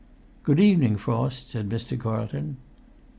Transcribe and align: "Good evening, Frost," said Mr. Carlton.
"Good 0.41 0.59
evening, 0.59 0.95
Frost," 0.97 1.51
said 1.51 1.69
Mr. 1.69 1.95
Carlton. 1.95 2.57